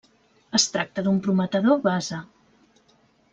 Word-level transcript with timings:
Es 0.59 0.63
tracta 0.75 1.03
d'un 1.07 1.19
prometedor 1.27 1.77
base. 1.85 2.23